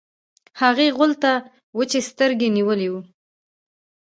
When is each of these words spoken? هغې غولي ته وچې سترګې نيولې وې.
هغې 0.61 0.87
غولي 0.97 1.17
ته 1.23 1.31
وچې 1.77 1.99
سترګې 2.09 2.47
نيولې 2.57 2.87
وې. 2.93 3.01